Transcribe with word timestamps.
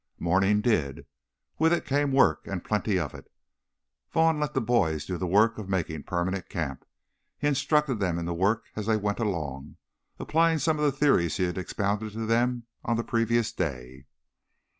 Morning 0.17 0.61
did. 0.61 1.05
With 1.59 1.71
it 1.71 1.85
came 1.85 2.11
work, 2.11 2.47
and 2.47 2.63
plenty 2.65 2.97
of 2.97 3.13
it. 3.13 3.31
Vaughn 4.11 4.39
let 4.39 4.55
the 4.55 4.59
boys 4.59 5.05
do 5.05 5.15
the 5.15 5.27
work 5.27 5.59
of 5.59 5.69
making 5.69 6.01
permanent 6.05 6.49
camp, 6.49 6.85
he 7.37 7.45
instructing 7.45 7.99
them 7.99 8.17
in 8.17 8.25
the 8.25 8.33
work 8.33 8.65
as 8.75 8.87
they 8.87 8.97
went 8.97 9.19
along, 9.19 9.77
applying 10.17 10.57
some 10.57 10.79
of 10.79 10.85
the 10.85 10.91
theories 10.91 11.37
he 11.37 11.43
had 11.43 11.59
expounded 11.59 12.13
to 12.13 12.25
them 12.25 12.63
on 12.83 12.97
the 12.97 13.03
previous 13.03 13.51
day. 13.53 14.07